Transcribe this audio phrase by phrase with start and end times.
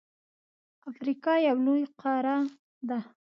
[0.89, 2.37] افریقا یو لوی قاره
[2.87, 2.99] ده.